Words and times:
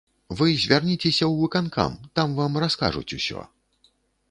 Вы 0.37 0.45
звярніцеся 0.61 1.25
ў 1.27 1.33
выканкам, 1.43 1.91
там 2.19 2.33
вам 2.41 2.59
раскажуць 2.65 3.07
усё. 3.21 3.47